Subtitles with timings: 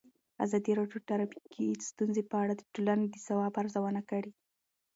[0.45, 4.31] ازادي راډیو د ټرافیکي ستونزې په اړه د ټولنې د ځواب ارزونه کړې.